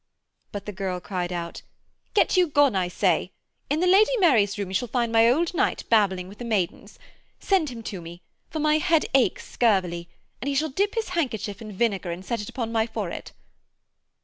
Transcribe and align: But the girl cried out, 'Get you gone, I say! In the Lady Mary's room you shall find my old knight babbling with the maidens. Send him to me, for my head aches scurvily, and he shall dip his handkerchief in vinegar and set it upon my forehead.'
But 0.51 0.65
the 0.65 0.71
girl 0.71 0.99
cried 0.99 1.31
out, 1.31 1.61
'Get 2.15 2.35
you 2.35 2.47
gone, 2.47 2.75
I 2.75 2.87
say! 2.87 3.31
In 3.69 3.81
the 3.81 3.85
Lady 3.85 4.17
Mary's 4.17 4.57
room 4.57 4.71
you 4.71 4.73
shall 4.73 4.87
find 4.87 5.11
my 5.11 5.29
old 5.31 5.53
knight 5.53 5.87
babbling 5.91 6.27
with 6.27 6.39
the 6.39 6.43
maidens. 6.43 6.97
Send 7.39 7.69
him 7.69 7.83
to 7.83 8.01
me, 8.01 8.23
for 8.49 8.57
my 8.59 8.79
head 8.79 9.05
aches 9.13 9.47
scurvily, 9.47 10.09
and 10.41 10.49
he 10.49 10.55
shall 10.55 10.69
dip 10.69 10.95
his 10.95 11.09
handkerchief 11.09 11.61
in 11.61 11.71
vinegar 11.71 12.09
and 12.09 12.25
set 12.25 12.41
it 12.41 12.49
upon 12.49 12.71
my 12.71 12.87
forehead.' 12.87 13.31